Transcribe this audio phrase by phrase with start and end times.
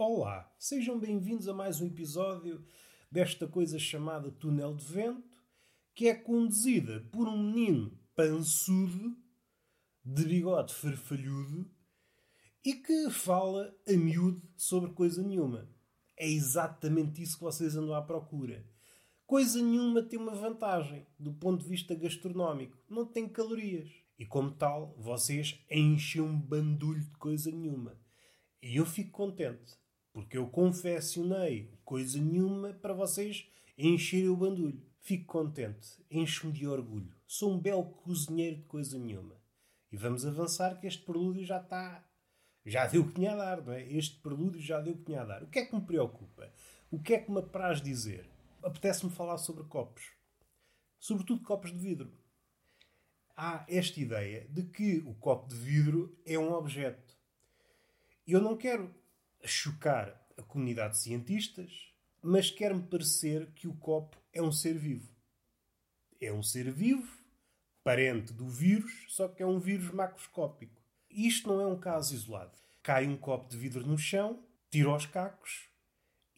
[0.00, 2.64] Olá, sejam bem-vindos a mais um episódio
[3.10, 5.36] desta coisa chamada Túnel de Vento,
[5.92, 9.16] que é conduzida por um menino pançudo,
[10.04, 11.68] de bigode farfalhudo,
[12.64, 15.68] e que fala a miúdo sobre coisa nenhuma.
[16.16, 18.64] É exatamente isso que vocês andam à procura.
[19.26, 22.78] Coisa nenhuma tem uma vantagem do ponto de vista gastronómico.
[22.88, 23.90] Não tem calorias.
[24.16, 28.00] E como tal, vocês enchem um bandulho de coisa nenhuma.
[28.62, 29.76] E eu fico contente,
[30.18, 34.84] porque eu confeccionei coisa nenhuma para vocês encherem o bandulho.
[34.98, 37.14] Fico contente, encho-me de orgulho.
[37.24, 39.40] Sou um belo cozinheiro de coisa nenhuma.
[39.92, 42.04] E vamos avançar que este prelúdio já está.
[42.66, 43.88] Já deu o que tinha a dar, não é?
[43.92, 45.44] Este prelúdio já deu o que tinha a dar.
[45.44, 46.52] O que é que me preocupa?
[46.90, 48.28] O que é que me apraz dizer?
[48.60, 50.02] Apetece-me falar sobre copos.
[50.98, 52.12] Sobretudo copos de vidro.
[53.36, 57.16] Há esta ideia de que o copo de vidro é um objeto.
[58.26, 58.92] Eu não quero
[59.46, 65.08] chocar a comunidade de cientistas, mas quer-me parecer que o copo é um ser vivo.
[66.20, 67.18] É um ser vivo,
[67.84, 70.80] parente do vírus, só que é um vírus macroscópico.
[71.10, 72.58] Isto não é um caso isolado.
[72.82, 75.68] Cai um copo de vidro no chão, tira os cacos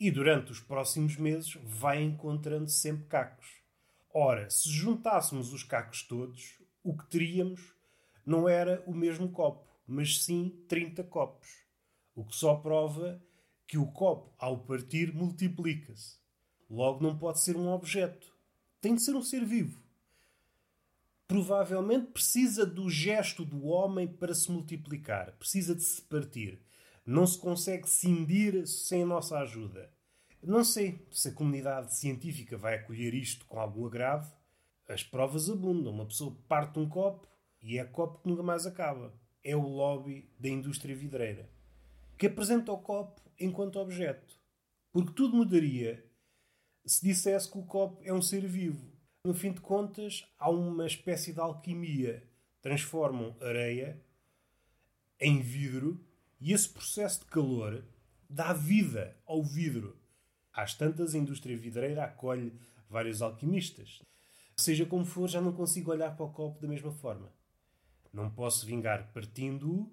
[0.00, 3.46] e durante os próximos meses vai encontrando sempre cacos.
[4.12, 7.74] Ora, se juntássemos os cacos todos, o que teríamos
[8.24, 11.48] não era o mesmo copo, mas sim 30 copos.
[12.20, 13.22] O que só prova
[13.66, 16.18] que o copo, ao partir, multiplica-se.
[16.68, 18.32] Logo, não pode ser um objeto.
[18.80, 19.80] Tem de ser um ser vivo
[21.30, 26.60] provavelmente precisa do gesto do homem para se multiplicar, precisa de se partir.
[27.06, 29.92] Não se consegue cindir sem a nossa ajuda.
[30.42, 34.28] Não sei se a comunidade científica vai acolher isto com algum agravo.
[34.88, 35.92] As provas abundam.
[35.92, 37.28] Uma pessoa parte um copo
[37.62, 39.14] e é copo que nunca mais acaba.
[39.44, 41.48] É o lobby da indústria vidreira
[42.20, 44.38] que apresenta o copo enquanto objeto.
[44.92, 46.04] Porque tudo mudaria
[46.86, 48.90] se dissesse que o copo é um ser vivo
[49.22, 52.26] no fim de contas, há uma espécie de alquimia.
[52.62, 54.00] Transformam areia
[55.20, 56.02] em vidro
[56.40, 57.84] e esse processo de calor
[58.28, 59.98] dá vida ao vidro.
[60.52, 62.52] Às tantas, a indústria vidreira acolhe
[62.88, 64.02] vários alquimistas.
[64.56, 67.30] Seja como for, já não consigo olhar para o copo da mesma forma.
[68.12, 69.90] Não posso vingar partindo-o,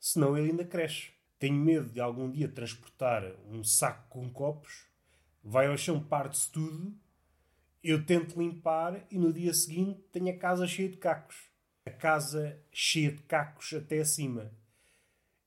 [0.00, 1.13] senão ele ainda cresce.
[1.44, 4.86] Tenho medo de algum dia transportar um saco com copos,
[5.42, 6.98] vai ao chão, parte-se tudo
[7.82, 11.36] eu tento limpar e no dia seguinte tenho a casa cheia de cacos.
[11.84, 14.50] A casa cheia de cacos até acima.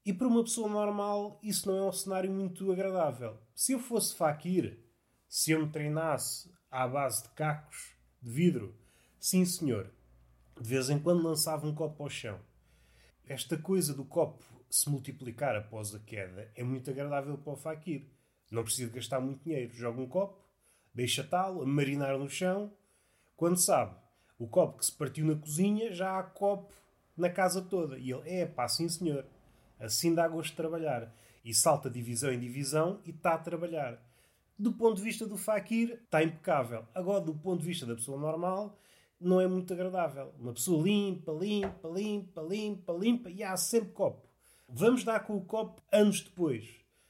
[0.06, 3.36] E para uma pessoa normal isso não é um cenário muito agradável.
[3.56, 4.80] Se eu fosse faquir,
[5.28, 8.78] se eu me treinasse à base de cacos, de vidro,
[9.20, 9.92] sim senhor,
[10.62, 12.40] de vez em quando lançava um copo ao chão.
[13.26, 18.06] Esta coisa do copo se multiplicar após a queda é muito agradável para o faquir.
[18.52, 19.74] Não precisa gastar muito dinheiro.
[19.74, 20.38] Joga um copo,
[20.94, 22.72] deixa tal, a marinar no chão.
[23.36, 23.96] Quando sabe
[24.40, 26.74] o copo que se partiu na cozinha, já há copo
[27.16, 27.98] na casa toda.
[27.98, 29.26] E ele, é pá, sim senhor.
[29.80, 31.14] Assim dá gosto de trabalhar.
[31.44, 34.02] E salta divisão em divisão e está a trabalhar.
[34.58, 36.86] Do ponto de vista do Fakir, está impecável.
[36.94, 38.78] Agora, do ponto de vista da pessoa normal,
[39.20, 40.34] não é muito agradável.
[40.40, 44.27] Uma pessoa limpa, limpa, limpa, limpa, limpa e há sempre copo.
[44.68, 46.68] Vamos dar com o copo anos depois.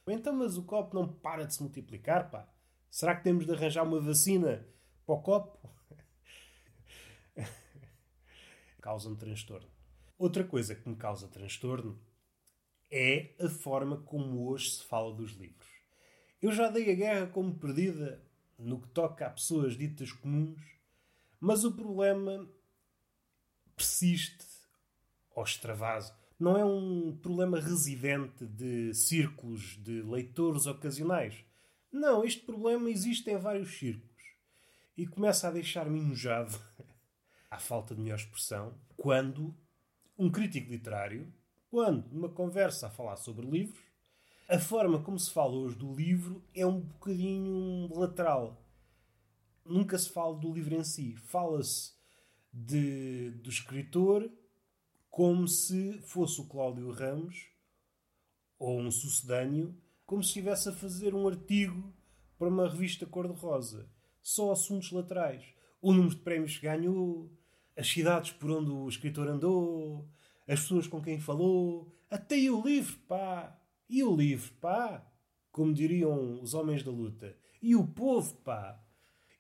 [0.08, 2.48] Então, mas o copo não para de se multiplicar, pá.
[2.90, 4.66] Será que temos de arranjar uma vacina
[5.06, 5.70] para o copo?
[8.80, 9.70] Causa-me transtorno.
[10.18, 12.00] Outra coisa que me causa transtorno
[12.90, 15.68] é a forma como hoje se fala dos livros.
[16.42, 18.24] Eu já dei a guerra como perdida
[18.58, 20.62] no que toca a pessoas ditas comuns,
[21.40, 22.50] mas o problema
[23.76, 24.46] persiste
[25.36, 26.18] ou extravasa.
[26.40, 31.44] Não é um problema residente de círculos de leitores ocasionais.
[31.92, 34.08] Não, este problema existe em vários círculos.
[34.96, 36.56] E começa a deixar-me enojado,
[37.50, 39.56] à falta de melhor expressão, quando
[40.18, 41.34] um crítico literário,
[41.72, 43.82] quando numa conversa a falar sobre livros,
[44.48, 48.64] a forma como se fala hoje do livro é um bocadinho lateral.
[49.66, 51.16] Nunca se fala do livro em si.
[51.16, 51.92] Fala-se
[52.54, 54.32] do escritor
[55.18, 57.48] como se fosse o Cláudio Ramos
[58.60, 59.76] ou um sucedâneo
[60.06, 61.92] como se estivesse a fazer um artigo
[62.38, 63.90] para uma revista cor-de-rosa.
[64.22, 65.44] Só assuntos laterais.
[65.82, 67.36] O número de prémios que ganhou,
[67.76, 70.08] as cidades por onde o escritor andou,
[70.48, 73.60] as pessoas com quem falou, até o livro, pá!
[73.90, 75.04] E o livro, pá!
[75.52, 77.36] Como diriam os homens da luta.
[77.60, 78.80] E o povo, pá!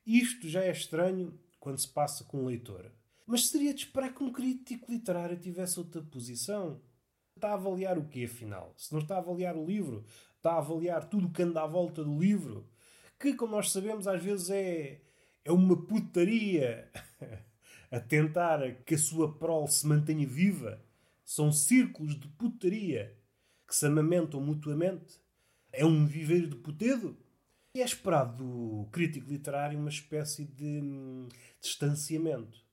[0.03, 2.91] Isto já é estranho quando se passa com um leitor.
[3.27, 6.81] Mas seria de esperar que um crítico literário tivesse outra posição.
[7.35, 8.73] Está a avaliar o quê, afinal?
[8.77, 10.05] Se não está a avaliar o livro,
[10.37, 12.65] está a avaliar tudo o que anda à volta do livro,
[13.19, 15.01] que, como nós sabemos, às vezes é,
[15.43, 16.89] é uma putaria
[17.91, 20.81] a tentar que a sua prole se mantenha viva.
[21.25, 23.13] São círculos de putaria
[23.67, 25.19] que se amamentam mutuamente.
[25.73, 27.17] É um viveiro de putedo.
[27.75, 31.27] E é esperado do crítico literário uma espécie de hum,
[31.59, 32.66] distanciamento.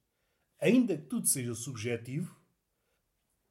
[0.65, 2.35] Ainda que tudo seja subjetivo,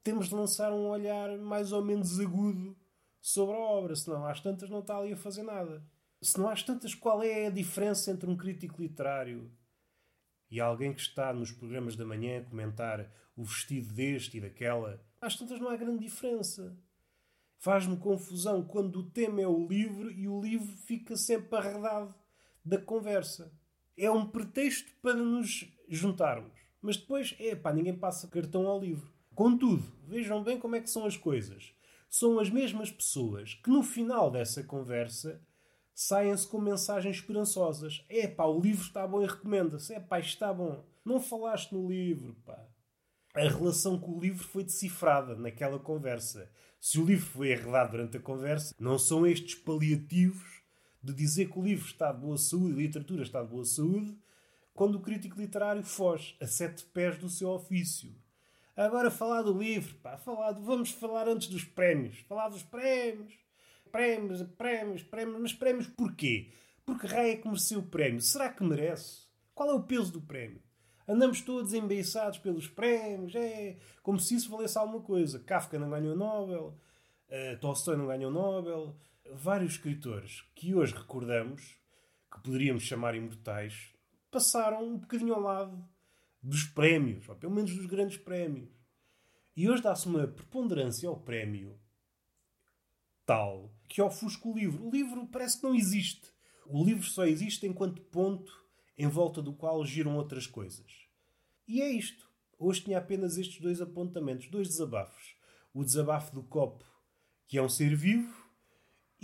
[0.04, 2.76] temos de lançar um olhar mais ou menos agudo
[3.22, 5.86] sobre a obra, senão às tantas não está ali a fazer nada.
[6.20, 9.52] Se não às tantas, qual é a diferença entre um crítico literário
[10.50, 15.00] e alguém que está nos programas da manhã a comentar o vestido deste e daquela?
[15.22, 16.76] Às tantas não há grande diferença.
[17.60, 22.16] Faz-me confusão quando o tema é o livro e o livro fica sempre arredado
[22.66, 23.54] da conversa.
[23.96, 26.63] É um pretexto para nos juntarmos.
[26.84, 29.10] Mas depois, é pá, ninguém passa cartão ao livro.
[29.34, 31.74] Contudo, vejam bem como é que são as coisas.
[32.10, 35.42] São as mesmas pessoas que no final dessa conversa
[35.96, 38.06] saem-se com mensagens esperançosas.
[38.10, 39.94] É pá, o livro está bom e recomenda-se.
[39.94, 40.84] É pá, está bom.
[41.06, 42.68] Não falaste no livro, pá.
[43.34, 46.52] A relação com o livro foi decifrada naquela conversa.
[46.82, 50.62] Se o livro foi arredado durante a conversa, não são estes paliativos
[51.02, 54.18] de dizer que o livro está de boa saúde, a literatura está de boa saúde,
[54.74, 58.14] quando o crítico literário foge a sete pés do seu ofício.
[58.76, 60.64] Agora falar do livro, pá, falar do...
[60.64, 62.20] vamos falar antes dos prémios.
[62.22, 63.34] Falar dos prémios,
[63.92, 66.52] prémios, prémios, prémios, mas prémios porquê?
[66.86, 68.20] Porque raio é que mereceu o prémio.
[68.20, 69.28] Será que merece?
[69.54, 70.62] Qual é o peso do prémio?
[71.08, 75.40] Andamos todos embeiçados pelos prémios, é como se isso valesse alguma coisa.
[75.40, 76.80] Kafka não ganhou Nobel,
[77.30, 78.96] uh, Tolstói não ganhou Nobel.
[79.32, 81.78] Vários escritores que hoje recordamos,
[82.32, 83.94] que poderíamos chamar imortais,
[84.34, 85.88] passaram um bocadinho ao lado
[86.42, 88.70] dos prémios, ou pelo menos dos grandes prémios.
[89.56, 91.80] E hoje dá-se uma preponderância ao prémio
[93.26, 94.88] tal que ofusca o livro.
[94.88, 96.34] O livro parece que não existe.
[96.66, 98.52] O livro só existe enquanto ponto
[98.98, 101.08] em volta do qual giram outras coisas.
[101.68, 102.28] E é isto.
[102.58, 105.36] Hoje tinha apenas estes dois apontamentos, dois desabafos.
[105.74, 106.86] O desabafo do copo,
[107.48, 108.43] que é um ser vivo,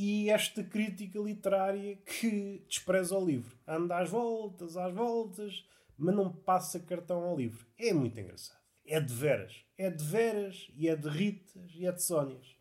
[0.01, 3.53] e esta crítica literária que despreza o livro.
[3.67, 5.67] Anda às voltas, às voltas,
[5.97, 7.67] mas não passa cartão ao livro.
[7.77, 8.61] É muito engraçado.
[8.85, 9.65] É de veras.
[9.77, 12.55] É de veras, e é de Ritas, e é de Sónias.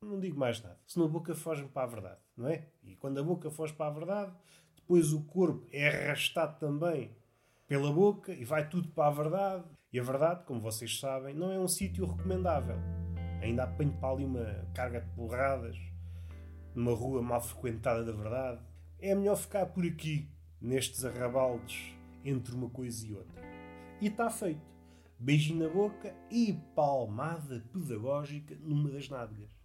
[0.00, 0.78] Não digo mais nada.
[0.86, 2.68] Senão a boca foge-me para a verdade, não é?
[2.84, 4.32] E quando a boca foge para a verdade,
[4.76, 7.10] depois o corpo é arrastado também
[7.66, 9.64] pela boca e vai tudo para a verdade.
[9.92, 12.76] E a verdade, como vocês sabem, não é um sítio recomendável.
[13.42, 15.76] Ainda apanho para ali uma carga de porradas,
[16.78, 18.60] numa rua mal frequentada da verdade.
[19.00, 20.28] É melhor ficar por aqui,
[20.60, 21.92] nestes arrabaldes
[22.24, 23.42] entre uma coisa e outra.
[24.00, 24.60] E está feito.
[25.18, 29.57] Beijinho na boca e palmada pedagógica numa das nádegas.